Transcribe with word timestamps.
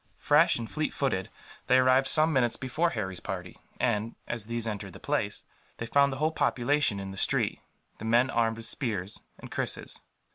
Fresh 0.17 0.57
and 0.57 0.67
fleet 0.67 0.95
footed, 0.95 1.29
they 1.67 1.77
arrived 1.77 2.07
some 2.07 2.33
minutes 2.33 2.55
before 2.55 2.89
Harry's 2.89 3.19
party 3.19 3.57
and, 3.79 4.15
as 4.27 4.47
these 4.47 4.65
entered 4.65 4.93
the 4.93 4.99
place, 4.99 5.45
they 5.77 5.85
found 5.85 6.11
the 6.11 6.17
whole 6.17 6.31
population 6.31 6.99
in 6.99 7.11
the 7.11 7.17
street, 7.17 7.59
the 7.99 8.05
men 8.05 8.31
armed 8.31 8.57
with 8.57 8.65
spears 8.65 9.19
and 9.37 9.51
krises. 9.51 10.01